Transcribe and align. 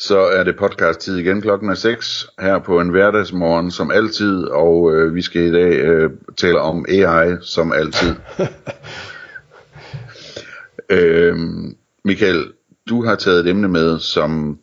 Så 0.00 0.18
er 0.18 0.44
det 0.44 0.56
podcast 0.56 1.00
tid 1.00 1.16
igen. 1.16 1.40
Klokken 1.40 1.70
er 1.70 1.74
6 1.74 2.26
her 2.38 2.58
på 2.58 2.80
en 2.80 2.88
hverdagsmorgen 2.88 3.70
som 3.70 3.90
altid, 3.90 4.44
og 4.44 4.94
øh, 4.94 5.14
vi 5.14 5.22
skal 5.22 5.42
i 5.42 5.52
dag 5.52 5.72
øh, 5.72 6.10
tale 6.36 6.60
om 6.60 6.86
AI 6.88 7.36
som 7.42 7.72
altid. 7.72 8.14
øh, 10.96 11.36
Michael, 12.04 12.52
du 12.88 13.04
har 13.04 13.14
taget 13.14 13.40
et 13.40 13.50
emne 13.50 13.68
med, 13.68 13.98
som 13.98 14.58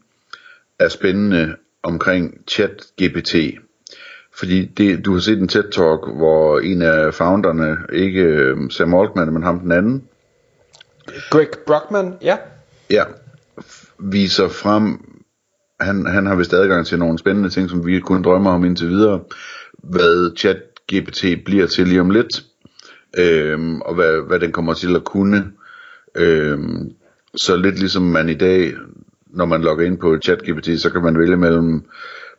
er 0.79 0.87
spændende 0.87 1.55
omkring 1.83 2.33
chat-GPT. 2.51 3.59
Fordi 4.33 4.65
det, 4.65 5.05
du 5.05 5.13
har 5.13 5.19
set 5.19 5.39
en 5.39 5.49
TED-talk, 5.49 6.17
hvor 6.17 6.59
en 6.59 6.81
af 6.81 7.13
founderne, 7.13 7.77
ikke 7.93 8.21
øh, 8.21 8.71
Sam 8.71 8.93
Altman, 8.93 9.33
men 9.33 9.43
ham 9.43 9.59
den 9.59 9.71
anden, 9.71 10.07
Greg 11.29 11.49
Brockman, 11.67 12.13
ja. 12.21 12.37
Ja, 12.89 13.03
viser 13.99 14.47
frem, 14.47 15.06
han, 15.79 16.05
han 16.05 16.25
har 16.25 16.35
vist 16.35 16.53
adgang 16.53 16.85
til 16.85 16.99
nogle 16.99 17.19
spændende 17.19 17.49
ting, 17.49 17.69
som 17.69 17.85
vi 17.85 17.99
kun 17.99 18.21
drømmer 18.23 18.51
om 18.51 18.65
indtil 18.65 18.89
videre, 18.89 19.19
hvad 19.73 20.35
chat 20.37 20.57
GPT 20.93 21.43
bliver 21.45 21.67
til 21.67 21.87
lige 21.87 22.01
om 22.01 22.09
lidt, 22.09 22.43
øhm, 23.17 23.81
og 23.81 23.95
hvad, 23.95 24.27
hvad 24.27 24.39
den 24.39 24.51
kommer 24.51 24.73
til 24.73 24.95
at 24.95 25.03
kunne. 25.03 25.51
Øhm, 26.15 26.91
så 27.35 27.55
lidt 27.55 27.79
ligesom 27.79 28.03
man 28.03 28.29
i 28.29 28.33
dag, 28.33 28.73
når 29.27 29.45
man 29.45 29.61
logger 29.61 29.85
ind 29.85 29.97
på 29.97 30.17
ChatGPT, 30.23 30.81
så 30.81 30.89
kan 30.89 31.03
man 31.03 31.19
vælge 31.19 31.37
mellem 31.37 31.83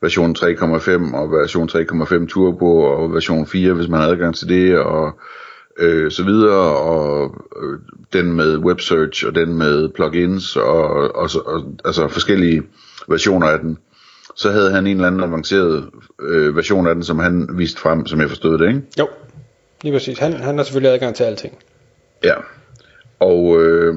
version 0.02 0.36
3.5 0.39 1.17
og 1.17 1.30
version 1.33 1.69
3.5 1.69 2.27
Turbo 2.27 2.80
og 2.80 3.12
version 3.12 3.47
4, 3.47 3.73
hvis 3.73 3.89
man 3.89 4.00
har 4.00 4.08
adgang 4.08 4.34
til 4.34 4.48
det, 4.48 4.78
og 4.78 5.20
øh, 5.79 6.11
så 6.11 6.25
videre, 6.25 6.77
og 6.77 7.34
øh, 7.62 7.79
den 8.12 8.33
med 8.33 8.57
web 8.57 8.81
search, 8.81 9.27
og 9.27 9.34
den 9.34 9.59
med 9.59 9.89
plugins, 9.89 10.57
og, 10.57 11.15
og, 11.15 11.31
og 11.47 11.65
altså 11.85 12.09
forskellige 12.09 12.62
versioner 13.09 13.47
af 13.47 13.59
den. 13.59 13.79
Så 14.37 14.51
havde 14.51 14.70
han 14.70 14.87
en 14.87 14.97
eller 14.97 15.07
anden 15.07 15.23
avanceret 15.23 15.91
øh, 16.20 16.57
version 16.57 16.87
af 16.87 16.95
den, 16.95 17.05
som 17.05 17.19
han 17.19 17.48
viste 17.53 17.81
frem, 17.81 18.07
som 18.07 18.20
jeg 18.20 18.29
forstod 18.29 18.59
det, 18.59 18.69
ikke? 18.69 18.83
Jo, 18.98 19.09
lige 19.83 19.93
præcis. 19.93 20.19
Han, 20.19 20.33
han 20.33 20.57
har 20.57 20.65
selvfølgelig 20.65 20.93
adgang 20.93 21.15
til 21.15 21.25
alting. 21.25 21.59
Ja, 22.25 22.35
og 23.20 23.63
øh, 23.63 23.95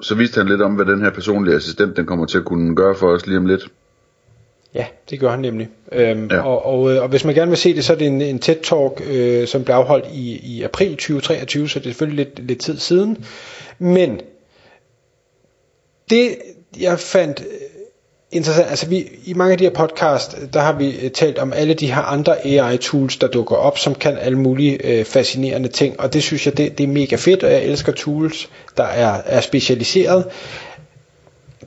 så 0.00 0.14
viste 0.14 0.38
han 0.38 0.48
lidt 0.48 0.62
om, 0.62 0.74
hvad 0.74 0.86
den 0.86 1.00
her 1.00 1.10
personlige 1.10 1.56
assistent, 1.56 1.96
den 1.96 2.06
kommer 2.06 2.26
til 2.26 2.38
at 2.38 2.44
kunne 2.44 2.76
gøre 2.76 2.94
for 2.94 3.08
os 3.08 3.26
lige 3.26 3.38
om 3.38 3.46
lidt. 3.46 3.68
Ja, 4.74 4.86
det 5.10 5.20
gør 5.20 5.30
han 5.30 5.40
nemlig. 5.40 5.68
Øhm, 5.92 6.28
ja. 6.30 6.40
og, 6.40 6.66
og, 6.66 6.80
og 6.80 7.08
hvis 7.08 7.24
man 7.24 7.34
gerne 7.34 7.50
vil 7.50 7.58
se 7.58 7.74
det, 7.74 7.84
så 7.84 7.92
er 7.92 7.96
det 7.96 8.06
en, 8.06 8.22
en 8.22 8.38
TED-talk, 8.44 9.10
øh, 9.10 9.46
som 9.46 9.64
blev 9.64 9.74
afholdt 9.74 10.06
i, 10.12 10.40
i 10.42 10.62
april 10.62 10.90
2023, 10.90 11.68
så 11.68 11.78
det 11.78 11.86
er 11.86 11.90
selvfølgelig 11.90 12.26
lidt, 12.26 12.46
lidt 12.46 12.60
tid 12.60 12.78
siden. 12.78 13.24
Men 13.78 14.20
det, 16.10 16.36
jeg 16.80 16.98
fandt 16.98 17.44
interessant, 18.34 18.70
altså 18.70 18.86
vi, 18.86 19.08
i 19.24 19.34
mange 19.34 19.52
af 19.52 19.58
de 19.58 19.64
her 19.64 19.70
podcast, 19.70 20.38
der 20.52 20.60
har 20.60 20.72
vi 20.72 21.10
talt 21.14 21.38
om 21.38 21.52
alle 21.52 21.74
de 21.74 21.92
her 21.92 22.02
andre 22.02 22.46
AI-tools, 22.46 23.16
der 23.16 23.26
dukker 23.26 23.56
op, 23.56 23.78
som 23.78 23.94
kan 23.94 24.18
alle 24.18 24.38
mulige 24.38 24.86
øh, 24.86 25.04
fascinerende 25.04 25.68
ting, 25.68 26.00
og 26.00 26.12
det 26.12 26.22
synes 26.22 26.46
jeg, 26.46 26.56
det, 26.56 26.78
det 26.78 26.84
er 26.84 26.88
mega 26.88 27.16
fedt, 27.16 27.42
og 27.42 27.52
jeg 27.52 27.64
elsker 27.64 27.92
tools, 27.92 28.48
der 28.76 28.84
er, 28.84 29.22
er 29.26 29.40
specialiseret. 29.40 30.24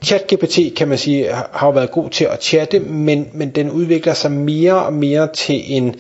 ChatGPT 0.03 0.59
kan 0.77 0.87
man 0.87 0.97
sige 0.97 1.27
har 1.51 1.71
været 1.71 1.91
god 1.91 2.09
til 2.09 2.25
at 2.25 2.43
chatte, 2.43 2.79
men, 2.79 3.29
men 3.33 3.49
den 3.49 3.71
udvikler 3.71 4.13
sig 4.13 4.31
mere 4.31 4.85
og 4.85 4.93
mere 4.93 5.29
til 5.33 5.77
en 5.77 5.95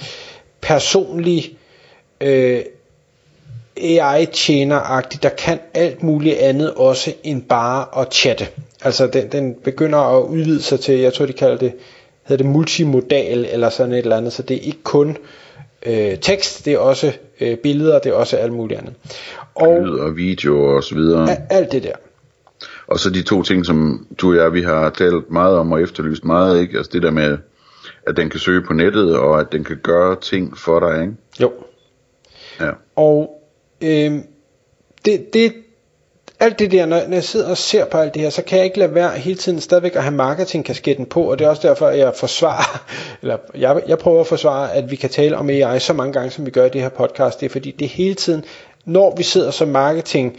personlig 0.61 1.57
øh, 2.21 2.61
AI-tjener-agtig, 3.81 5.23
der 5.23 5.29
kan 5.29 5.59
alt 5.73 6.03
muligt 6.03 6.37
andet 6.37 6.73
også 6.73 7.13
end 7.23 7.41
bare 7.41 8.01
at 8.01 8.13
chatte. 8.13 8.47
Altså 8.83 9.07
den, 9.07 9.31
den 9.31 9.55
begynder 9.63 9.99
at 9.99 10.23
udvide 10.23 10.61
sig 10.61 10.79
til, 10.79 10.99
jeg 10.99 11.13
tror 11.13 11.25
de 11.25 11.33
kalder 11.33 11.57
det, 11.57 11.73
hedder 12.23 12.43
det 12.43 12.51
multimodal 12.51 13.45
eller 13.51 13.69
sådan 13.69 13.91
et 13.93 13.97
eller 13.97 14.17
andet, 14.17 14.33
så 14.33 14.43
det 14.43 14.57
er 14.57 14.61
ikke 14.61 14.83
kun 14.83 15.17
øh, 15.85 16.17
tekst, 16.17 16.65
det 16.65 16.73
er 16.73 16.77
også 16.77 17.11
øh, 17.41 17.57
billeder, 17.57 17.99
det 17.99 18.09
er 18.09 18.13
også 18.13 18.37
alt 18.37 18.53
muligt 18.53 18.79
andet. 18.79 18.93
Og, 19.55 19.81
Lyd 19.81 19.99
og 19.99 20.17
video 20.17 20.75
og 20.75 20.83
så 20.83 20.95
videre. 20.95 21.37
Alt 21.49 21.71
det 21.71 21.83
der. 21.83 21.93
Og 22.87 22.99
så 22.99 23.09
de 23.09 23.23
to 23.23 23.43
ting, 23.43 23.65
som 23.65 24.07
du 24.21 24.29
og 24.31 24.35
jeg, 24.35 24.53
vi 24.53 24.61
har 24.61 24.89
talt 24.89 25.31
meget 25.31 25.57
om 25.57 25.71
og 25.71 25.81
efterlyst 25.81 26.25
meget, 26.25 26.61
ikke? 26.61 26.77
Altså 26.77 26.91
det 26.93 27.03
der 27.03 27.11
med, 27.11 27.37
at 28.07 28.17
den 28.17 28.29
kan 28.29 28.39
søge 28.39 28.61
på 28.61 28.73
nettet, 28.73 29.17
og 29.17 29.39
at 29.39 29.51
den 29.51 29.63
kan 29.63 29.77
gøre 29.83 30.15
ting 30.21 30.57
for 30.57 30.79
dig, 30.79 31.01
ikke? 31.01 31.13
Jo. 31.41 31.51
Ja. 32.59 32.71
Og 32.95 33.43
øh, 33.81 34.11
det, 35.05 35.33
det, 35.33 35.53
alt 36.39 36.59
det 36.59 36.71
der, 36.71 36.85
når, 36.85 37.01
når 37.07 37.13
jeg 37.13 37.23
sidder 37.23 37.49
og 37.49 37.57
ser 37.57 37.85
på 37.85 37.97
alt 37.97 38.13
det 38.13 38.21
her, 38.21 38.29
så 38.29 38.41
kan 38.41 38.57
jeg 38.57 38.65
ikke 38.65 38.79
lade 38.79 38.95
være 38.95 39.11
hele 39.11 39.37
tiden 39.37 39.61
stadigvæk 39.61 39.95
at 39.95 40.03
have 40.03 40.15
marketingkasketten 40.15 41.05
på, 41.05 41.21
og 41.21 41.39
det 41.39 41.45
er 41.45 41.49
også 41.49 41.67
derfor, 41.67 41.87
at 41.87 41.99
jeg 41.99 42.13
forsvarer, 42.15 42.85
eller 43.21 43.37
jeg, 43.55 43.81
jeg 43.87 43.97
prøver 43.97 44.21
at 44.21 44.27
forsvare, 44.27 44.73
at 44.73 44.91
vi 44.91 44.95
kan 44.95 45.09
tale 45.09 45.37
om 45.37 45.49
AI 45.49 45.79
så 45.79 45.93
mange 45.93 46.13
gange, 46.13 46.31
som 46.31 46.45
vi 46.45 46.51
gør 46.51 46.65
i 46.65 46.69
det 46.69 46.81
her 46.81 46.89
podcast. 46.89 47.39
Det 47.39 47.45
er 47.45 47.49
fordi, 47.49 47.71
det 47.71 47.87
hele 47.87 48.15
tiden, 48.15 48.43
når 48.85 49.15
vi 49.17 49.23
sidder 49.23 49.51
som 49.51 49.67
marketing 49.67 50.37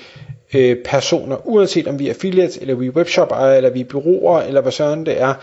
øh, 0.55 0.77
personer, 0.85 1.37
uanset 1.45 1.89
om 1.89 1.99
vi 1.99 2.07
er 2.07 2.11
affiliates, 2.11 2.57
eller 2.57 2.75
vi 2.75 2.87
er 2.87 2.91
webshop 2.91 3.33
eller 3.57 3.71
vi 3.71 3.81
er 3.81 3.85
byråer, 3.85 4.43
eller 4.43 4.61
hvad 4.61 4.73
sådan 4.73 5.07
det 5.07 5.21
er. 5.21 5.35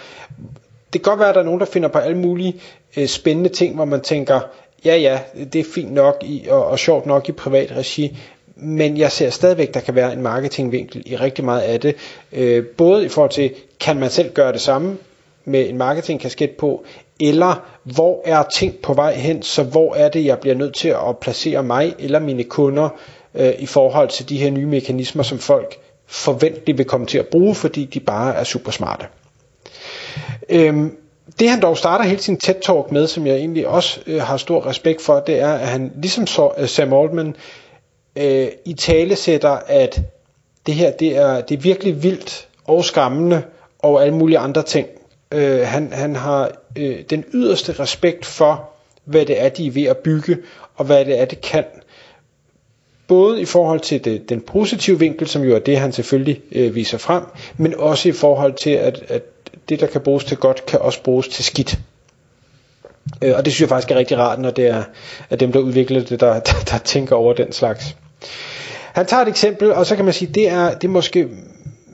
Det 0.93 1.03
kan 1.03 1.11
godt 1.11 1.19
være, 1.19 1.29
at 1.29 1.35
der 1.35 1.41
er 1.41 1.45
nogen, 1.45 1.59
der 1.59 1.65
finder 1.65 1.89
på 1.89 1.97
alle 1.97 2.17
mulige 2.17 2.55
øh, 2.97 3.07
spændende 3.07 3.49
ting, 3.49 3.75
hvor 3.75 3.85
man 3.85 4.01
tænker, 4.01 4.39
ja 4.85 4.95
ja, 4.95 5.19
det 5.53 5.59
er 5.59 5.65
fint 5.75 5.93
nok 5.93 6.23
i, 6.23 6.47
og, 6.49 6.65
og 6.65 6.79
sjovt 6.79 7.05
nok 7.05 7.29
i 7.29 7.31
privat 7.31 7.71
regi, 7.77 8.17
men 8.55 8.97
jeg 8.97 9.11
ser 9.11 9.29
stadigvæk, 9.29 9.73
der 9.73 9.79
kan 9.79 9.95
være 9.95 10.13
en 10.13 10.21
marketingvinkel 10.21 11.03
i 11.05 11.15
rigtig 11.15 11.45
meget 11.45 11.61
af 11.61 11.79
det. 11.79 11.95
Øh, 12.33 12.65
både 12.65 13.05
i 13.05 13.09
forhold 13.09 13.31
til, 13.31 13.51
kan 13.79 13.99
man 13.99 14.09
selv 14.09 14.33
gøre 14.33 14.53
det 14.53 14.61
samme 14.61 14.97
med 15.45 15.69
en 15.69 15.77
marketingkasket 15.77 16.51
på, 16.51 16.83
eller 17.19 17.65
hvor 17.83 18.21
er 18.25 18.43
ting 18.55 18.75
på 18.83 18.93
vej 18.93 19.13
hen, 19.13 19.41
så 19.41 19.63
hvor 19.63 19.95
er 19.95 20.09
det, 20.09 20.25
jeg 20.25 20.39
bliver 20.39 20.55
nødt 20.55 20.75
til 20.75 20.89
at 20.89 21.17
placere 21.21 21.63
mig 21.63 21.95
eller 21.99 22.19
mine 22.19 22.43
kunder 22.43 22.89
øh, 23.35 23.53
i 23.59 23.65
forhold 23.65 24.09
til 24.09 24.29
de 24.29 24.37
her 24.37 24.49
nye 24.49 24.65
mekanismer, 24.65 25.23
som 25.23 25.39
folk 25.39 25.77
forventeligt 26.07 26.77
vil 26.77 26.85
komme 26.85 27.05
til 27.05 27.17
at 27.17 27.27
bruge, 27.27 27.55
fordi 27.55 27.85
de 27.85 27.99
bare 27.99 28.35
er 28.35 28.43
super 28.43 28.71
smarte. 28.71 29.05
Øhm, 30.49 30.97
det 31.39 31.49
han 31.49 31.61
dog 31.61 31.77
starter 31.77 32.05
hele 32.05 32.21
sin 32.21 32.39
TED-talk 32.43 32.91
med, 32.91 33.07
som 33.07 33.27
jeg 33.27 33.35
egentlig 33.35 33.67
også 33.67 33.99
øh, 34.07 34.21
har 34.21 34.37
stor 34.37 34.65
respekt 34.65 35.01
for, 35.01 35.19
det 35.19 35.39
er, 35.39 35.53
at 35.53 35.67
han 35.67 35.91
ligesom 35.95 36.27
så, 36.27 36.51
øh, 36.57 36.67
Sam 36.67 36.93
Altman 36.93 37.35
øh, 38.15 38.47
i 38.65 38.73
tale 38.73 39.15
sætter, 39.15 39.59
at 39.67 40.01
det 40.65 40.75
her 40.75 40.91
det 40.91 41.17
er, 41.17 41.41
det 41.41 41.57
er 41.57 41.61
virkelig 41.61 42.03
vildt 42.03 42.47
og 42.65 42.85
skammende 42.85 43.43
og 43.79 44.01
alle 44.01 44.15
mulige 44.15 44.37
andre 44.37 44.63
ting. 44.63 44.87
Øh, 45.31 45.67
han, 45.67 45.93
han 45.93 46.15
har 46.15 46.51
øh, 46.77 47.01
den 47.09 47.23
yderste 47.33 47.71
respekt 47.79 48.25
for, 48.25 48.69
hvad 49.03 49.25
det 49.25 49.41
er, 49.41 49.49
de 49.49 49.67
er 49.67 49.71
ved 49.71 49.83
at 49.83 49.97
bygge, 49.97 50.37
og 50.75 50.85
hvad 50.85 51.05
det 51.05 51.19
er, 51.19 51.25
det 51.25 51.41
kan. 51.41 51.65
Både 53.07 53.41
i 53.41 53.45
forhold 53.45 53.79
til 53.79 54.05
det, 54.05 54.29
den 54.29 54.41
positive 54.41 54.99
vinkel, 54.99 55.27
som 55.27 55.43
jo 55.43 55.55
er 55.55 55.59
det, 55.59 55.77
han 55.77 55.91
selvfølgelig 55.91 56.41
øh, 56.51 56.75
viser 56.75 56.97
frem, 56.97 57.23
men 57.57 57.75
også 57.75 58.09
i 58.09 58.11
forhold 58.11 58.53
til, 58.53 58.69
at, 58.69 59.03
at 59.07 59.23
det, 59.69 59.79
der 59.79 59.87
kan 59.87 60.01
bruges 60.01 60.23
til 60.23 60.37
godt, 60.37 60.65
kan 60.65 60.79
også 60.79 61.03
bruges 61.03 61.27
til 61.27 61.43
skidt. 61.43 61.79
Øh, 63.21 63.33
og 63.37 63.45
det 63.45 63.53
synes 63.53 63.61
jeg 63.61 63.69
faktisk 63.69 63.91
er 63.91 63.95
rigtig 63.95 64.17
rart, 64.17 64.39
når 64.39 64.49
det 64.49 64.67
er, 64.67 64.83
at 65.29 65.39
dem, 65.39 65.51
der 65.51 65.59
udvikler 65.59 66.03
det, 66.03 66.19
der, 66.19 66.39
der, 66.39 66.53
der 66.71 66.77
tænker 66.77 67.15
over 67.15 67.33
den 67.33 67.51
slags. 67.51 67.95
Han 68.93 69.05
tager 69.05 69.21
et 69.21 69.27
eksempel, 69.27 69.71
og 69.73 69.85
så 69.85 69.95
kan 69.95 70.05
man 70.05 70.13
sige, 70.13 70.31
det 70.33 70.49
er, 70.49 70.73
det 70.73 70.83
er 70.87 70.91
måske 70.91 71.27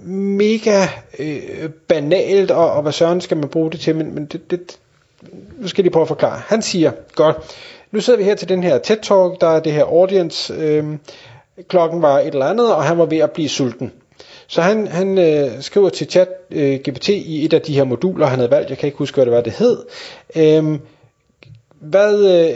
mega 0.05 0.87
øh, 1.19 1.69
banalt, 1.87 2.51
og, 2.51 2.71
og 2.71 2.81
hvad 2.81 2.91
søren 2.91 3.21
skal 3.21 3.37
man 3.37 3.49
bruge 3.49 3.71
det 3.71 3.79
til, 3.79 3.95
men, 3.95 4.15
men 4.15 4.25
det, 4.25 4.51
det, 4.51 4.77
nu 5.59 5.67
skal 5.67 5.81
jeg 5.81 5.83
lige 5.83 5.93
prøve 5.93 6.01
at 6.01 6.07
forklare. 6.07 6.41
Han 6.47 6.61
siger, 6.61 6.91
godt, 7.15 7.37
nu 7.91 8.01
sidder 8.01 8.19
vi 8.19 8.23
her 8.23 8.35
til 8.35 8.49
den 8.49 8.63
her 8.63 8.79
TED-talk, 8.79 9.41
der 9.41 9.47
er 9.47 9.59
det 9.59 9.71
her 9.71 9.83
audience, 9.83 10.53
øh, 10.53 10.85
klokken 11.67 12.01
var 12.01 12.19
et 12.19 12.27
eller 12.27 12.45
andet, 12.45 12.75
og 12.75 12.83
han 12.83 12.97
var 12.97 13.05
ved 13.05 13.17
at 13.17 13.31
blive 13.31 13.49
sulten. 13.49 13.91
Så 14.47 14.61
han, 14.61 14.87
han 14.87 15.17
øh, 15.17 15.61
skriver 15.61 15.89
til 15.89 16.07
chat 16.09 16.29
øh, 16.51 16.79
GPT 16.79 17.09
i 17.09 17.45
et 17.45 17.53
af 17.53 17.61
de 17.61 17.73
her 17.73 17.83
moduler, 17.83 18.27
han 18.27 18.39
havde 18.39 18.51
valgt, 18.51 18.69
jeg 18.69 18.77
kan 18.77 18.87
ikke 18.87 18.97
huske, 18.97 19.15
hvad 19.15 19.25
det 19.25 19.33
var, 19.33 19.41
det 19.41 19.53
hed. 19.53 19.85
Øh, 20.35 20.79
hvad, 21.79 22.45
øh, 22.49 22.55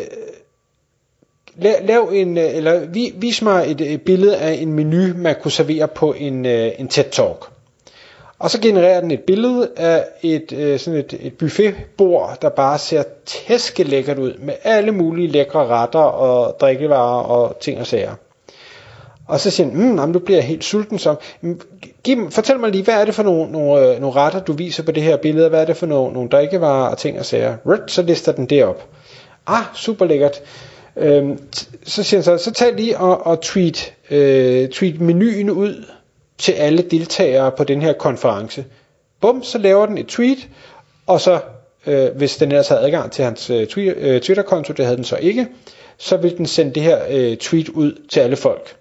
lav, 1.55 1.75
lav 1.83 2.09
en, 2.13 2.37
øh, 2.37 2.55
eller 2.55 2.85
vis 3.15 3.41
mig 3.41 3.71
et, 3.71 3.81
et 3.81 4.01
billede 4.01 4.37
af 4.37 4.53
en 4.53 4.73
menu, 4.73 5.13
man 5.15 5.35
kunne 5.41 5.51
servere 5.51 5.87
på 5.87 6.13
en, 6.13 6.45
øh, 6.45 6.71
en 6.79 6.87
TED 6.87 7.03
Talk. 7.11 7.54
Og 8.39 8.51
så 8.51 8.61
genererer 8.61 9.01
den 9.01 9.11
et 9.11 9.19
billede 9.19 9.69
af 9.77 10.05
et, 10.21 10.51
øh, 10.51 10.79
sådan 10.79 10.99
et, 10.99 11.13
et 11.21 11.37
buffetbord, 11.37 12.37
der 12.41 12.49
bare 12.49 12.77
ser 12.77 13.03
tæske 13.25 13.83
lækkert 13.83 14.19
ud, 14.19 14.33
med 14.39 14.53
alle 14.63 14.91
mulige 14.91 15.27
lækre 15.27 15.67
retter 15.67 15.99
og 15.99 16.59
drikkevarer 16.59 17.23
og 17.23 17.59
ting 17.59 17.79
og 17.79 17.87
sager. 17.87 18.15
Og 19.27 19.39
så 19.39 19.51
siger 19.51 19.67
han, 19.69 19.77
mm, 19.77 19.95
jamen, 19.95 20.13
nu 20.13 20.19
bliver 20.19 20.37
jeg 20.37 20.47
helt 20.47 20.63
sulten, 20.63 20.99
så 20.99 21.15
hmm, 21.41 21.61
giv, 22.03 22.31
fortæl 22.31 22.59
mig 22.59 22.71
lige, 22.71 22.83
hvad 22.83 22.93
er 22.93 23.05
det 23.05 23.15
for 23.15 23.23
nogle, 23.23 23.51
nogle, 23.51 23.87
øh, 23.87 24.01
nogle 24.01 24.15
retter, 24.15 24.39
du 24.39 24.53
viser 24.53 24.83
på 24.83 24.91
det 24.91 25.03
her 25.03 25.17
billede, 25.17 25.49
hvad 25.49 25.61
er 25.61 25.65
det 25.65 25.77
for 25.77 25.85
nogle, 25.85 26.13
nogle 26.13 26.29
drikkevarer 26.29 26.89
og 26.89 26.97
ting 26.97 27.19
og 27.19 27.25
sager. 27.25 27.57
Rødt, 27.65 27.91
så 27.91 28.01
lister 28.01 28.31
den 28.31 28.45
det 28.45 28.63
op. 28.65 28.87
Ah, 29.47 29.63
super 29.75 30.05
lækkert. 30.05 30.41
Øhm, 30.97 31.39
så 31.83 32.03
siger 32.03 32.19
han 32.19 32.23
så, 32.23 32.37
så 32.37 32.51
tag 32.51 32.73
lige 32.73 32.97
og, 32.97 33.27
og 33.27 33.41
tweet, 33.41 33.93
øh, 34.11 34.69
tweet 34.69 35.01
menuen 35.01 35.49
ud 35.49 35.85
til 36.37 36.51
alle 36.51 36.81
deltagere 36.81 37.51
på 37.51 37.63
den 37.63 37.81
her 37.81 37.93
konference. 37.93 38.65
Bum, 39.21 39.43
så 39.43 39.57
laver 39.57 39.85
den 39.85 39.97
et 39.97 40.07
tweet, 40.07 40.49
og 41.07 41.21
så, 41.21 41.39
øh, 41.85 42.15
hvis 42.15 42.37
den 42.37 42.51
ellers 42.51 42.67
havde 42.67 42.81
adgang 42.81 43.11
til 43.11 43.23
hans 43.23 43.49
øh, 43.49 43.67
øh, 43.77 44.21
Twitter-konto, 44.21 44.73
det 44.73 44.85
havde 44.85 44.97
den 44.97 45.05
så 45.05 45.15
ikke, 45.15 45.47
så 45.97 46.17
vil 46.17 46.37
den 46.37 46.45
sende 46.45 46.73
det 46.73 46.83
her 46.83 46.99
øh, 47.09 47.37
tweet 47.37 47.69
ud 47.69 48.01
til 48.09 48.19
alle 48.19 48.35
folk. 48.35 48.75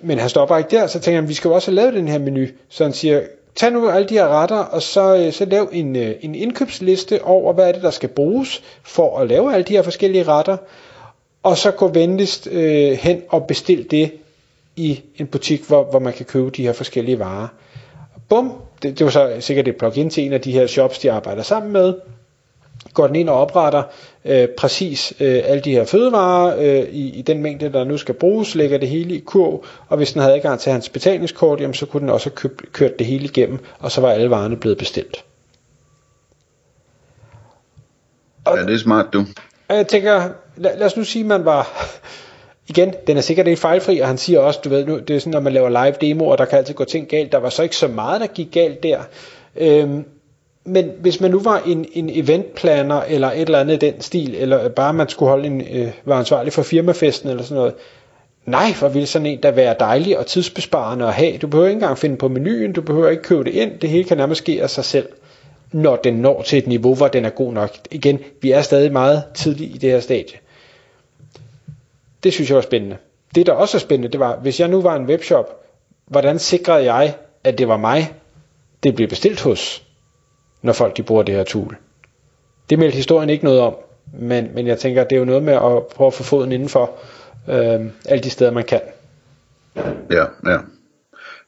Men 0.00 0.18
han 0.18 0.28
stopper 0.28 0.56
ikke 0.56 0.70
der, 0.70 0.86
så 0.86 1.00
tænker 1.00 1.20
han, 1.20 1.28
vi 1.28 1.34
skal 1.34 1.48
jo 1.48 1.54
også 1.54 1.70
have 1.70 1.76
lavet 1.76 1.94
den 1.94 2.08
her 2.08 2.18
menu. 2.18 2.46
Så 2.68 2.84
han 2.84 2.92
siger, 2.92 3.22
tag 3.54 3.72
nu 3.72 3.88
alle 3.88 4.08
de 4.08 4.14
her 4.14 4.28
retter, 4.28 4.56
og 4.56 4.82
så, 4.82 5.16
øh, 5.16 5.32
så 5.32 5.44
lav 5.44 5.68
en, 5.72 5.96
øh, 5.96 6.14
en 6.20 6.34
indkøbsliste 6.34 7.24
over, 7.24 7.52
hvad 7.52 7.68
er 7.68 7.72
det, 7.72 7.82
der 7.82 7.90
skal 7.90 8.08
bruges 8.08 8.62
for 8.82 9.18
at 9.18 9.28
lave 9.28 9.54
alle 9.54 9.64
de 9.64 9.72
her 9.72 9.82
forskellige 9.82 10.24
retter. 10.24 10.56
Og 11.42 11.56
så 11.56 11.70
gå 11.70 11.88
venligst 11.88 12.48
øh, 12.50 12.92
hen 12.92 13.22
og 13.28 13.46
bestil 13.46 13.90
det 13.90 14.12
i 14.76 15.02
en 15.16 15.26
butik, 15.26 15.68
hvor, 15.68 15.84
hvor 15.90 15.98
man 15.98 16.12
kan 16.12 16.26
købe 16.26 16.50
de 16.50 16.62
her 16.62 16.72
forskellige 16.72 17.18
varer. 17.18 17.48
Bum, 18.28 18.52
det, 18.82 18.98
det 18.98 19.04
var 19.04 19.10
så 19.10 19.36
sikkert 19.40 19.68
et 19.68 19.76
plugin 19.76 20.10
til 20.10 20.24
en 20.24 20.32
af 20.32 20.40
de 20.40 20.52
her 20.52 20.66
shops, 20.66 20.98
de 20.98 21.12
arbejder 21.12 21.42
sammen 21.42 21.72
med 21.72 21.94
går 22.94 23.06
den 23.06 23.16
ind 23.16 23.28
og 23.28 23.40
opretter 23.40 23.82
øh, 24.24 24.48
præcis 24.58 25.12
øh, 25.20 25.40
alle 25.44 25.62
de 25.62 25.72
her 25.72 25.84
fødevarer 25.84 26.56
øh, 26.58 26.88
i, 26.88 27.18
i 27.18 27.22
den 27.22 27.42
mængde, 27.42 27.72
der 27.72 27.84
nu 27.84 27.96
skal 27.96 28.14
bruges, 28.14 28.54
lægger 28.54 28.78
det 28.78 28.88
hele 28.88 29.14
i 29.14 29.20
kurv, 29.20 29.64
og 29.88 29.96
hvis 29.96 30.12
den 30.12 30.22
havde 30.22 30.34
adgang 30.34 30.60
til 30.60 30.72
hans 30.72 30.88
betalingskort, 30.88 31.60
jamen, 31.60 31.74
så 31.74 31.86
kunne 31.86 32.00
den 32.00 32.10
også 32.10 32.30
have 32.42 32.50
kørt 32.72 32.98
det 32.98 33.06
hele 33.06 33.24
igennem, 33.24 33.58
og 33.78 33.90
så 33.90 34.00
var 34.00 34.10
alle 34.10 34.30
varerne 34.30 34.56
blevet 34.56 34.78
bestilt. 34.78 35.24
Og, 38.44 38.56
ja, 38.56 38.62
det 38.62 38.74
er 38.74 38.78
smart, 38.78 39.06
du. 39.12 39.24
Og 39.68 39.76
jeg 39.76 39.88
tænker, 39.88 40.28
lad, 40.56 40.78
lad 40.78 40.86
os 40.86 40.96
nu 40.96 41.04
sige, 41.04 41.20
at 41.20 41.26
man 41.26 41.44
var... 41.44 41.88
Igen, 42.68 42.94
den 43.06 43.16
er 43.16 43.20
sikkert 43.20 43.46
ikke 43.46 43.60
fejlfri, 43.60 43.98
og 43.98 44.08
han 44.08 44.18
siger 44.18 44.40
også, 44.40 44.60
du 44.64 44.68
ved, 44.68 44.86
nu, 44.86 44.98
det 44.98 45.16
er 45.16 45.20
sådan, 45.20 45.32
når 45.32 45.40
man 45.40 45.52
laver 45.52 45.68
live 45.68 45.94
demoer, 46.00 46.36
der 46.36 46.44
kan 46.44 46.58
altid 46.58 46.74
gå 46.74 46.84
ting 46.84 47.08
galt. 47.08 47.32
Der 47.32 47.38
var 47.38 47.48
så 47.48 47.62
ikke 47.62 47.76
så 47.76 47.88
meget, 47.88 48.20
der 48.20 48.26
gik 48.26 48.48
galt 48.52 48.82
der. 48.82 49.00
Øhm, 49.56 50.04
men 50.64 50.90
hvis 51.00 51.20
man 51.20 51.30
nu 51.30 51.38
var 51.38 51.62
en, 51.66 51.86
en 51.92 52.10
eventplaner 52.12 53.00
eller 53.00 53.30
et 53.30 53.40
eller 53.40 53.60
andet 53.60 53.82
i 53.82 53.86
den 53.86 54.00
stil, 54.00 54.34
eller 54.34 54.68
bare 54.68 54.92
man 54.92 55.08
skulle 55.08 55.30
holde 55.30 55.46
en, 55.46 55.60
øh, 55.60 55.90
var 56.04 56.18
ansvarlig 56.18 56.52
for 56.52 56.62
firmafesten 56.62 57.30
eller 57.30 57.42
sådan 57.42 57.56
noget, 57.56 57.74
nej, 58.46 58.72
hvor 58.78 58.88
ville 58.88 59.06
sådan 59.06 59.26
en 59.26 59.42
der 59.42 59.50
være 59.50 59.74
dejlig 59.80 60.18
og 60.18 60.26
tidsbesparende 60.26 61.06
at 61.06 61.14
have. 61.14 61.38
Du 61.38 61.46
behøver 61.46 61.68
ikke 61.68 61.76
engang 61.76 61.98
finde 61.98 62.16
på 62.16 62.28
menuen, 62.28 62.72
du 62.72 62.82
behøver 62.82 63.08
ikke 63.08 63.22
købe 63.22 63.44
det 63.44 63.54
ind, 63.54 63.78
det 63.78 63.90
hele 63.90 64.04
kan 64.04 64.16
nærmest 64.16 64.38
ske 64.38 64.62
af 64.62 64.70
sig 64.70 64.84
selv, 64.84 65.08
når 65.72 65.96
den 65.96 66.14
når 66.14 66.42
til 66.42 66.58
et 66.58 66.66
niveau, 66.66 66.94
hvor 66.94 67.08
den 67.08 67.24
er 67.24 67.30
god 67.30 67.52
nok. 67.52 67.70
Igen, 67.90 68.18
vi 68.42 68.50
er 68.50 68.62
stadig 68.62 68.92
meget 68.92 69.24
tidligt 69.34 69.74
i 69.74 69.78
det 69.78 69.90
her 69.90 70.00
stadie. 70.00 70.38
Det 72.22 72.32
synes 72.32 72.50
jeg 72.50 72.56
var 72.56 72.62
spændende. 72.62 72.96
Det 73.34 73.46
der 73.46 73.52
også 73.52 73.76
er 73.76 73.80
spændende, 73.80 74.12
det 74.12 74.20
var, 74.20 74.36
hvis 74.36 74.60
jeg 74.60 74.68
nu 74.68 74.82
var 74.82 74.96
en 74.96 75.06
webshop, 75.06 75.64
hvordan 76.06 76.38
sikrede 76.38 76.92
jeg, 76.92 77.14
at 77.44 77.58
det 77.58 77.68
var 77.68 77.76
mig, 77.76 78.12
det 78.82 78.94
blev 78.94 79.08
bestilt 79.08 79.40
hos? 79.40 79.82
når 80.62 80.72
folk 80.72 80.96
de 80.96 81.02
bruger 81.02 81.22
det 81.22 81.34
her 81.34 81.44
tool. 81.44 81.76
Det 82.70 82.78
meldte 82.78 82.96
historien 82.96 83.30
ikke 83.30 83.44
noget 83.44 83.60
om, 83.60 83.74
men, 84.18 84.50
men 84.54 84.66
jeg 84.66 84.78
tænker, 84.78 85.04
det 85.04 85.16
er 85.16 85.18
jo 85.18 85.24
noget 85.24 85.42
med 85.42 85.52
at 85.52 85.86
prøve 85.96 86.06
at 86.06 86.14
få 86.14 86.22
foden 86.22 86.52
indenfor 86.52 86.90
øh, 87.48 87.80
alle 88.04 88.22
de 88.22 88.30
steder, 88.30 88.50
man 88.50 88.64
kan. 88.64 88.80
Ja, 90.10 90.24
ja. 90.46 90.58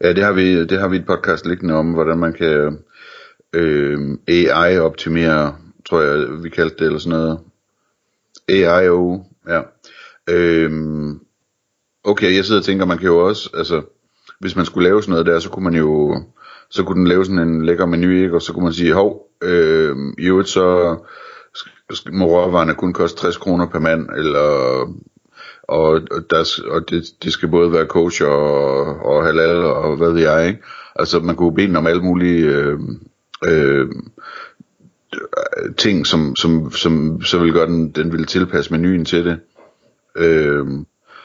Ja, 0.00 0.12
det 0.12 0.24
har 0.24 0.32
vi, 0.32 0.66
det 0.66 0.80
har 0.80 0.88
vi 0.88 0.96
et 0.96 1.06
podcast 1.06 1.46
liggende 1.46 1.74
om, 1.74 1.92
hvordan 1.92 2.18
man 2.18 2.32
kan 2.32 2.78
øh, 3.54 4.18
AI-optimere, 4.28 5.56
tror 5.88 6.00
jeg, 6.00 6.42
vi 6.42 6.48
kaldte 6.48 6.76
det, 6.78 6.86
eller 6.86 6.98
sådan 6.98 7.18
noget. 7.18 7.38
AIO, 8.48 9.24
ja. 9.48 9.60
Øh, 10.30 10.70
okay, 12.04 12.36
jeg 12.36 12.44
sidder 12.44 12.60
og 12.60 12.64
tænker, 12.64 12.84
man 12.84 12.98
kan 12.98 13.06
jo 13.06 13.26
også, 13.26 13.50
altså, 13.54 13.82
hvis 14.40 14.56
man 14.56 14.64
skulle 14.64 14.88
lave 14.88 15.02
sådan 15.02 15.10
noget 15.10 15.26
der, 15.26 15.38
så 15.38 15.50
kunne 15.50 15.64
man 15.64 15.74
jo 15.74 16.22
så 16.70 16.84
kunne 16.84 16.98
den 16.98 17.08
lave 17.08 17.24
sådan 17.24 17.48
en 17.48 17.64
lækker 17.64 17.86
menu, 17.86 18.10
ikke? 18.10 18.34
og 18.34 18.42
så 18.42 18.52
kunne 18.52 18.64
man 18.64 18.72
sige, 18.72 18.92
hov, 18.92 19.28
øh, 19.42 19.96
i 20.18 20.26
øvrigt 20.26 20.48
så 20.48 20.96
må 22.12 22.24
råvarerne 22.24 22.74
kun 22.74 22.92
koste 22.92 23.20
60 23.20 23.36
kroner 23.36 23.66
per 23.66 23.78
mand, 23.78 24.08
eller 24.16 24.48
og, 25.62 26.00
der, 26.30 26.62
og 26.70 26.90
det, 26.90 27.02
det 27.22 27.32
skal 27.32 27.48
både 27.48 27.72
være 27.72 27.86
kosher 27.86 28.26
og, 28.26 29.06
og 29.06 29.24
halal 29.24 29.56
og 29.56 29.96
hvad 29.96 30.10
ved 30.10 30.22
jeg, 30.22 30.48
ikke? 30.48 30.62
Altså 30.96 31.20
man 31.20 31.36
kunne 31.36 31.54
bede 31.54 31.76
om 31.76 31.86
alle 31.86 32.02
mulige 32.02 32.46
øh, 32.46 32.78
øh, 33.48 33.88
ting, 35.76 36.06
som, 36.06 36.36
som, 36.36 36.72
som 36.72 37.22
så 37.22 37.38
vil 37.38 37.52
gøre 37.52 37.66
den, 37.66 37.90
den 37.90 38.12
vil 38.12 38.26
tilpasse 38.26 38.72
menuen 38.72 39.04
til 39.04 39.24
det. 39.24 39.38
Øh, 40.16 40.66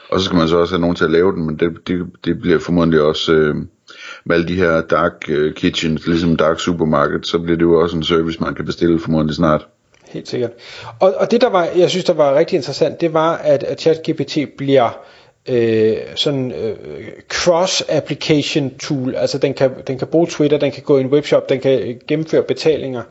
og 0.09 0.19
så 0.19 0.25
skal 0.25 0.37
man 0.37 0.47
så 0.47 0.57
også 0.57 0.73
have 0.73 0.81
nogen 0.81 0.95
til 0.95 1.05
at 1.05 1.11
lave 1.11 1.31
den, 1.31 1.45
men 1.45 1.55
det, 1.55 1.87
det, 1.87 2.05
det 2.25 2.39
bliver 2.41 2.59
formodentlig 2.59 3.01
også 3.01 3.33
øh, 3.33 3.55
med 4.25 4.35
alle 4.35 4.47
de 4.47 4.55
her 4.55 4.81
dark 4.81 5.25
øh, 5.29 5.53
kitchens, 5.53 6.07
ligesom 6.07 6.35
dark 6.35 6.59
supermarket, 6.59 7.27
så 7.27 7.39
bliver 7.39 7.57
det 7.57 7.63
jo 7.63 7.81
også 7.81 7.97
en 7.97 8.03
service, 8.03 8.39
man 8.41 8.55
kan 8.55 8.65
bestille 8.65 8.99
formodentlig 8.99 9.35
snart. 9.35 9.67
Helt 10.07 10.27
sikkert. 10.27 10.51
Og, 10.99 11.13
og 11.17 11.31
det 11.31 11.41
der 11.41 11.49
var, 11.49 11.67
jeg 11.75 11.89
synes 11.89 12.05
der 12.05 12.13
var 12.13 12.35
rigtig 12.35 12.55
interessant, 12.55 13.01
det 13.01 13.13
var, 13.13 13.35
at, 13.35 13.63
at 13.63 13.81
ChatGPT 13.81 14.37
bliver 14.57 14.89
øh, 15.49 15.97
sådan 16.15 16.51
øh, 16.51 16.75
cross-application 17.33 18.77
tool, 18.77 19.15
altså 19.15 19.37
den 19.37 19.53
kan, 19.53 19.71
den 19.87 19.97
kan 19.97 20.07
bruge 20.07 20.27
Twitter, 20.27 20.57
den 20.57 20.71
kan 20.71 20.83
gå 20.83 20.97
i 20.97 21.01
en 21.01 21.07
webshop, 21.07 21.49
den 21.49 21.59
kan 21.59 21.79
øh, 21.79 21.95
gennemføre 22.07 22.43
betalinger. 22.43 23.03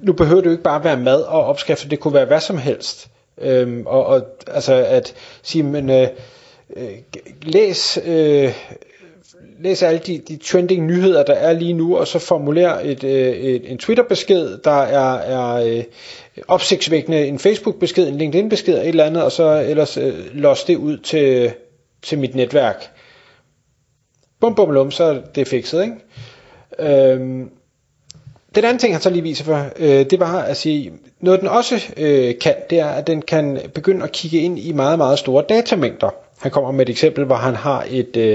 Nu 0.00 0.12
behøver 0.12 0.40
det 0.40 0.46
jo 0.46 0.50
ikke 0.50 0.62
bare 0.62 0.84
være 0.84 0.96
mad 0.96 1.22
og 1.22 1.44
opskrifter, 1.44 1.88
det 1.88 2.00
kunne 2.00 2.14
være 2.14 2.24
hvad 2.24 2.40
som 2.40 2.58
helst. 2.58 3.08
Øhm, 3.40 3.82
og, 3.86 4.06
og 4.06 4.22
altså 4.46 4.74
at 4.74 5.14
sige, 5.42 5.62
men 5.62 5.90
øh, 5.90 6.08
øh 6.76 6.86
læs 7.42 7.98
øh, 8.06 8.52
læs 9.60 9.82
alle 9.82 10.00
de, 10.06 10.18
de 10.28 10.36
trending 10.36 10.86
nyheder, 10.86 11.22
der 11.22 11.32
er 11.32 11.52
lige 11.52 11.72
nu, 11.72 11.96
og 11.98 12.06
så 12.06 12.18
formuler 12.18 12.78
et, 12.82 13.04
øh, 13.04 13.32
et, 13.36 13.70
en 13.70 13.78
Twitter-besked, 13.78 14.58
der 14.64 14.82
er, 14.82 15.14
er 15.14 15.66
øh, 15.66 15.84
opsigtsvækkende, 16.48 17.26
en 17.26 17.38
Facebook-besked, 17.38 18.08
en 18.08 18.18
LinkedIn-besked 18.18 18.74
et 18.74 18.88
eller 18.88 19.04
andet, 19.04 19.22
og 19.22 19.32
så 19.32 19.64
ellers 19.68 19.96
øh, 19.96 20.14
los 20.32 20.64
det 20.64 20.76
ud 20.76 20.96
til, 20.98 21.52
til 22.04 22.18
mit 22.18 22.34
netværk. 22.34 22.90
Bum, 24.40 24.54
bum, 24.54 24.70
lum, 24.70 24.90
så 24.90 25.04
er 25.04 25.20
det 25.34 25.48
fikset, 25.48 25.82
ikke? 25.82 25.94
Øhm, 26.78 27.50
den 28.54 28.64
anden 28.64 28.78
ting, 28.78 28.94
han 28.94 29.00
så 29.02 29.10
lige 29.10 29.22
viser 29.22 29.44
for, 29.44 29.66
øh, 29.76 30.10
det 30.10 30.20
var 30.20 30.38
at 30.38 30.56
sige, 30.56 30.92
noget 31.20 31.40
den 31.40 31.48
også 31.48 31.80
øh, 31.96 32.34
kan, 32.40 32.54
det 32.70 32.80
er, 32.80 32.86
at 32.86 33.06
den 33.06 33.22
kan 33.22 33.60
begynde 33.74 34.04
at 34.04 34.12
kigge 34.12 34.38
ind 34.38 34.58
i 34.58 34.72
meget, 34.72 34.98
meget 34.98 35.18
store 35.18 35.44
datamængder. 35.48 36.10
Han 36.38 36.50
kommer 36.50 36.70
med 36.70 36.86
et 36.86 36.90
eksempel, 36.90 37.24
hvor 37.24 37.34
han 37.36 37.54
har 37.54 37.86
et, 37.90 38.16
øh, 38.16 38.28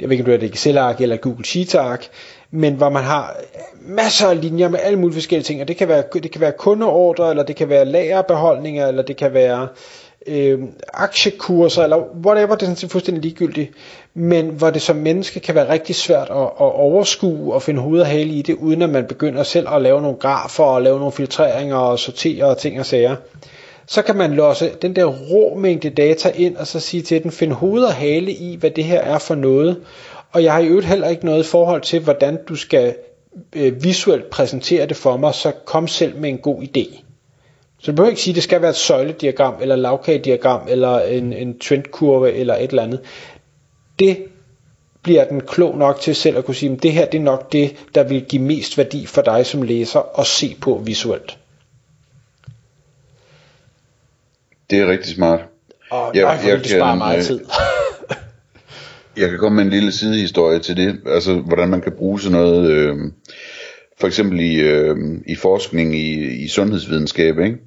jeg 0.00 0.08
ved 0.08 0.10
ikke 0.10 0.22
om 0.22 0.24
det 0.24 0.34
er 0.34 0.48
et 0.48 0.54
Excel-ark 0.54 1.00
eller 1.00 1.16
Google 1.16 1.44
Sheets-ark, 1.44 2.06
men 2.50 2.74
hvor 2.74 2.88
man 2.88 3.02
har 3.02 3.36
masser 3.80 4.28
af 4.28 4.40
linjer 4.40 4.68
med 4.68 4.78
alle 4.82 4.98
mulige 4.98 5.14
forskellige 5.14 5.44
ting, 5.44 5.60
og 5.60 5.68
det 5.68 5.76
kan 5.76 5.88
være, 5.88 6.02
det 6.12 6.30
kan 6.30 6.40
være 6.40 6.52
kundeordre, 6.52 7.30
eller 7.30 7.42
det 7.42 7.56
kan 7.56 7.68
være 7.68 7.84
lagerbeholdninger, 7.84 8.86
eller 8.88 9.02
det 9.02 9.16
kan 9.16 9.34
være 9.34 9.68
øh, 10.26 10.58
aktiekurser, 10.94 11.82
eller 11.82 11.98
whatever, 12.26 12.54
det 12.54 12.68
er 12.68 12.74
sådan 12.74 12.90
fuldstændig 12.90 13.22
ligegyldigt, 13.22 13.70
men 14.14 14.48
hvor 14.48 14.70
det 14.70 14.82
som 14.82 14.96
menneske 14.96 15.40
kan 15.40 15.54
være 15.54 15.72
rigtig 15.72 15.94
svært 15.94 16.30
at, 16.30 16.36
at 16.36 16.50
overskue 16.58 17.54
og 17.54 17.62
finde 17.62 17.80
hoved 17.80 18.00
og 18.00 18.06
hale 18.06 18.30
i 18.30 18.42
det, 18.42 18.54
uden 18.54 18.82
at 18.82 18.90
man 18.90 19.04
begynder 19.04 19.42
selv 19.42 19.68
at 19.68 19.82
lave 19.82 20.02
nogle 20.02 20.18
grafer 20.18 20.64
og 20.64 20.82
lave 20.82 20.98
nogle 20.98 21.12
filtreringer 21.12 21.76
og 21.76 21.98
sortere 21.98 22.44
og 22.44 22.58
ting 22.58 22.80
og 22.80 22.86
sager 22.86 23.16
så 23.86 24.02
kan 24.02 24.16
man 24.16 24.34
låse 24.34 24.70
den 24.82 24.96
der 24.96 25.04
rå 25.04 25.58
mængde 25.58 25.90
data 25.90 26.32
ind, 26.34 26.56
og 26.56 26.66
så 26.66 26.80
sige 26.80 27.02
til 27.02 27.22
den, 27.22 27.30
find 27.30 27.52
hoved 27.52 27.82
og 27.84 27.94
hale 27.94 28.32
i, 28.32 28.56
hvad 28.56 28.70
det 28.70 28.84
her 28.84 29.00
er 29.00 29.18
for 29.18 29.34
noget. 29.34 29.80
Og 30.32 30.44
jeg 30.44 30.52
har 30.52 30.60
i 30.60 30.66
øvrigt 30.66 30.86
heller 30.86 31.08
ikke 31.08 31.24
noget 31.24 31.46
forhold 31.46 31.82
til, 31.82 32.00
hvordan 32.00 32.38
du 32.48 32.56
skal 32.56 32.94
øh, 33.56 33.84
visuelt 33.84 34.30
præsentere 34.30 34.86
det 34.86 34.96
for 34.96 35.16
mig, 35.16 35.34
så 35.34 35.52
kom 35.64 35.88
selv 35.88 36.16
med 36.16 36.28
en 36.30 36.38
god 36.38 36.62
idé. 36.62 37.03
Så 37.84 37.90
du 37.90 37.96
behøver 37.96 38.10
ikke 38.10 38.22
sige, 38.22 38.32
at 38.32 38.34
det 38.34 38.42
skal 38.42 38.60
være 38.60 38.70
et 38.70 38.76
søjlediagram, 38.76 39.54
eller 39.60 39.76
lavkagediagram, 39.76 40.60
eller 40.68 41.00
en, 41.00 41.32
en 41.32 41.58
trendkurve, 41.58 42.32
eller 42.32 42.54
et 42.54 42.70
eller 42.70 42.82
andet. 42.82 43.00
Det 43.98 44.24
bliver 45.02 45.24
den 45.24 45.40
klog 45.40 45.78
nok 45.78 46.00
til 46.00 46.14
selv 46.14 46.38
at 46.38 46.44
kunne 46.44 46.54
sige, 46.54 46.72
at 46.72 46.82
det 46.82 46.92
her 46.92 47.06
det 47.06 47.18
er 47.18 47.22
nok 47.22 47.52
det, 47.52 47.76
der 47.94 48.02
vil 48.02 48.24
give 48.24 48.42
mest 48.42 48.78
værdi 48.78 49.06
for 49.06 49.22
dig 49.22 49.46
som 49.46 49.62
læser 49.62 50.18
at 50.20 50.26
se 50.26 50.56
på 50.60 50.82
visuelt. 50.84 51.38
Det 54.70 54.78
er 54.78 54.86
rigtig 54.86 55.14
smart. 55.14 55.40
Og 55.90 56.10
jeg, 56.14 56.22
jeg, 56.22 56.48
jeg 56.48 56.58
det 56.58 56.70
sparer 56.70 56.94
meget 56.94 57.18
øh, 57.18 57.24
tid. 57.24 57.40
Jeg 59.16 59.30
kan 59.30 59.38
komme 59.38 59.56
med 59.56 59.64
en 59.64 59.70
lille 59.70 59.92
sidehistorie 59.92 60.58
til 60.58 60.76
det, 60.76 61.00
altså 61.06 61.34
hvordan 61.34 61.68
man 61.68 61.80
kan 61.80 61.92
bruge 61.92 62.20
sådan 62.20 62.38
noget, 62.38 62.70
øh, 62.70 62.96
for 64.00 64.06
eksempel 64.06 64.40
i, 64.40 64.54
øh, 64.54 64.96
i 65.26 65.34
forskning 65.34 65.96
i, 65.96 66.34
i 66.44 66.48
sundhedsvidenskab, 66.48 67.38
ikke? 67.38 67.58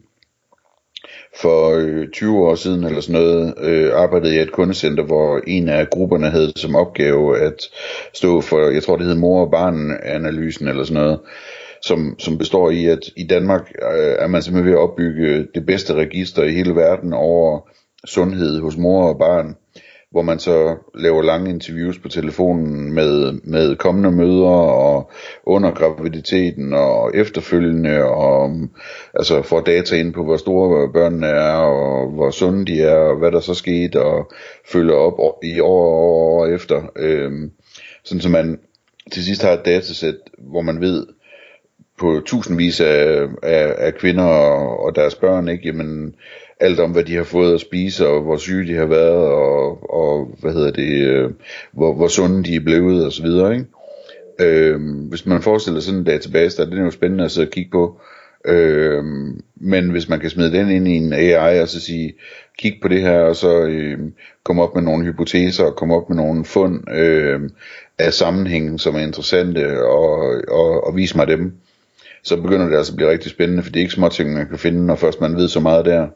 For 1.42 1.76
øh, 1.76 2.08
20 2.08 2.38
år 2.48 2.56
siden 2.56 2.84
eller 2.84 3.02
sådan 3.02 3.22
noget, 3.22 3.54
øh, 3.62 3.92
arbejdede 3.94 4.34
jeg 4.34 4.40
i 4.42 4.44
et 4.44 4.52
kundecenter, 4.52 5.04
hvor 5.04 5.42
en 5.48 5.70
af 5.70 5.90
grupperne 5.90 6.30
havde 6.30 6.54
som 6.56 6.76
opgave 6.76 7.40
at 7.40 7.62
stå 8.14 8.42
for, 8.42 8.70
jeg 8.70 8.84
tror 8.84 8.96
det 8.96 9.06
hed 9.06 9.16
mor- 9.16 9.46
og 9.46 9.52
barn-analysen 9.52 10.68
eller 10.68 10.84
sådan 10.84 11.04
noget, 11.04 11.20
som, 11.82 12.16
som 12.20 12.38
består 12.38 12.72
i, 12.72 12.86
at 12.86 13.00
i 13.16 13.28
Danmark 13.28 13.72
øh, 13.82 14.16
er 14.20 14.28
man 14.28 14.42
simpelthen 14.42 14.72
ved 14.72 14.80
at 14.80 14.84
opbygge 14.84 15.48
det 15.56 15.66
bedste 15.66 15.94
register 15.94 16.44
i 16.44 16.52
hele 16.52 16.76
verden 16.76 17.14
over 17.14 17.70
sundhed 18.06 18.62
hos 18.62 18.78
mor 18.78 19.10
og 19.10 19.18
barn 19.20 19.56
hvor 20.12 20.22
man 20.22 20.40
så 20.40 20.76
laver 20.96 21.22
lange 21.22 21.50
interviews 21.50 22.00
på 22.00 22.10
telefonen 22.10 22.94
med, 22.94 23.34
med 23.44 23.76
kommende 23.76 24.12
mødre 24.12 24.74
og 24.74 25.12
under 25.44 25.72
graviditeten 25.72 26.74
og 26.74 27.12
efterfølgende 27.16 28.04
og 28.04 28.52
altså 29.14 29.42
får 29.42 29.62
data 29.62 29.96
ind 29.96 30.14
på 30.14 30.24
hvor 30.24 30.38
store 30.38 30.94
børnene 30.94 31.28
er 31.28 31.54
og 31.54 32.12
hvor 32.12 32.32
sunde 32.32 32.66
de 32.66 32.82
er 32.82 32.96
og 32.96 33.18
hvad 33.18 33.32
der 33.32 33.40
så 33.40 33.54
skete 33.54 34.02
og 34.04 34.32
følger 34.72 34.96
op 34.96 35.44
i 35.44 35.60
år 35.60 35.86
og 35.86 36.06
år 36.14 36.48
efter. 36.48 36.82
Øhm, 36.96 37.52
sådan 38.04 38.22
så 38.22 38.30
man 38.30 38.60
til 39.12 39.24
sidst 39.24 39.44
har 39.44 39.52
et 39.52 39.66
datasæt 39.66 40.16
hvor 40.38 40.62
man 40.62 40.82
ved 40.82 41.08
på 42.00 42.22
tusindvis 42.26 42.82
af, 42.82 43.28
af, 43.44 43.76
af 43.78 43.94
kvinder 43.96 44.24
og, 44.24 44.80
og 44.80 44.96
deres 44.96 45.16
børn 45.16 45.48
ikke? 45.48 45.68
Jamen 45.68 46.16
alt 46.60 46.80
om, 46.80 46.92
hvad 46.92 47.04
de 47.04 47.16
har 47.16 47.24
fået 47.24 47.54
at 47.54 47.62
spise, 47.62 48.08
og 48.08 48.22
hvor 48.22 48.38
syge 48.38 48.68
de 48.68 48.78
har 48.78 48.86
været, 48.86 49.28
og, 49.28 49.94
og 49.94 50.36
hvad 50.40 50.54
hedder 50.54 50.72
det, 50.72 51.08
øh, 51.08 51.32
hvor, 51.72 51.94
hvor 51.94 52.08
sunde 52.08 52.44
de 52.44 52.56
er 52.56 52.60
blevet, 52.60 53.06
og 53.06 53.12
så 53.12 53.24
videre, 53.24 53.54
ikke? 53.54 53.66
Øh, 54.40 54.80
hvis 55.10 55.26
man 55.26 55.42
forestiller 55.42 55.80
sådan 55.80 56.00
en 56.00 56.06
database, 56.06 56.58
der 56.58 56.66
er 56.66 56.70
det 56.70 56.80
jo 56.80 56.92
spændende 56.92 57.24
at 57.24 57.32
sidde 57.32 57.48
og 57.48 57.52
kigge 57.52 57.72
på, 57.72 58.00
øh, 58.46 59.04
men 59.56 59.90
hvis 59.90 60.10
man 60.10 60.20
kan 60.20 60.30
smide 60.30 60.52
den 60.52 60.70
ind 60.70 60.88
i 60.88 60.96
en 60.96 61.14
AI, 61.14 61.62
og 61.62 61.68
så 61.68 61.82
sige, 61.82 62.14
kig 62.60 62.74
på 62.82 62.88
det 62.88 63.02
her, 63.02 63.20
og 63.20 63.36
så 63.36 63.62
øh, 63.62 64.00
komme 64.44 64.64
op 64.64 64.76
med 64.76 64.84
nogle 64.84 65.06
hypoteser, 65.06 65.64
og 65.64 65.76
komme 65.76 65.96
op 65.96 66.10
med 66.10 66.18
nogle 66.18 66.46
fund 66.46 66.92
øh, 66.92 67.40
af 68.00 68.14
sammenhængen, 68.14 68.80
som 68.80 68.96
er 68.96 69.00
interessante, 69.00 69.86
og, 69.86 70.42
og, 70.48 70.88
og 70.88 70.96
vise 70.96 71.18
mig 71.18 71.28
dem, 71.28 71.54
så 72.24 72.42
begynder 72.42 72.70
det 72.70 72.78
altså 72.78 72.94
at 72.94 72.96
blive 72.96 73.12
rigtig 73.12 73.32
spændende, 73.32 73.64
for 73.64 73.72
det 73.72 73.80
er 73.80 73.84
ikke 73.84 73.94
små 73.94 74.10
ting, 74.10 74.34
man 74.34 74.48
kan 74.48 74.60
finde, 74.60 74.86
når 74.86 74.96
først 74.96 75.22
man 75.22 75.36
ved 75.36 75.48
så 75.48 75.60
meget 75.60 75.86
der. 75.86 76.08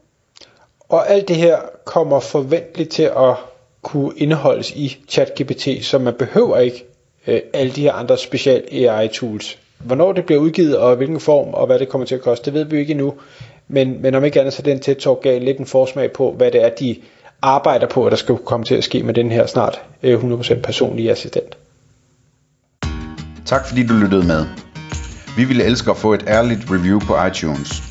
Og 0.92 1.10
alt 1.10 1.28
det 1.28 1.36
her 1.36 1.58
kommer 1.86 2.20
forventeligt 2.20 2.90
til 2.90 3.04
at 3.04 3.36
kunne 3.82 4.12
indeholdes 4.18 4.72
i 4.72 4.98
ChatGPT, 5.10 5.86
så 5.86 5.98
man 6.00 6.14
behøver 6.14 6.58
ikke 6.58 6.86
øh, 7.28 7.40
alle 7.54 7.72
de 7.72 7.82
her 7.82 7.94
andre 7.94 8.18
special 8.18 8.64
AI 8.72 9.08
tools. 9.08 9.58
Hvornår 9.80 10.12
det 10.12 10.26
bliver 10.26 10.42
udgivet, 10.42 10.78
og 10.78 10.96
hvilken 10.96 11.20
form, 11.20 11.54
og 11.54 11.66
hvad 11.66 11.80
det 11.80 11.90
kommer 11.90 12.08
til 12.08 12.16
at 12.16 12.22
koste, 12.22 12.46
det 12.46 12.54
ved 12.54 12.64
vi 12.64 12.80
ikke 12.80 12.92
endnu. 12.92 13.14
Men, 13.68 14.02
men 14.02 14.16
om 14.16 14.24
ikke 14.24 14.40
andet, 14.40 14.54
så 14.54 14.62
den 14.62 14.80
TED 14.80 14.96
Talk 14.96 15.22
gav 15.22 15.42
lidt 15.42 15.58
en 15.58 15.66
forsmag 15.66 16.12
på, 16.12 16.32
hvad 16.32 16.52
det 16.52 16.64
er, 16.64 16.70
de 16.70 16.96
arbejder 17.42 17.88
på, 17.88 18.06
at 18.06 18.12
der 18.12 18.18
skal 18.18 18.38
komme 18.38 18.66
til 18.66 18.76
at 18.76 18.84
ske 18.84 19.04
med 19.04 19.14
den 19.14 19.32
her 19.32 19.46
snart 19.46 19.82
øh, 20.04 20.24
100% 20.24 20.62
personlige 20.62 21.12
assistent. 21.12 21.58
Tak 23.46 23.68
fordi 23.68 23.88
du 23.88 23.94
lyttede 23.94 24.28
med. 24.28 24.46
Vi 25.38 25.46
ville 25.46 25.64
elske 25.64 25.92
at 25.92 25.98
få 25.98 26.14
et 26.14 26.24
ærligt 26.28 26.62
review 26.72 27.00
på 27.00 27.26
iTunes. 27.26 27.91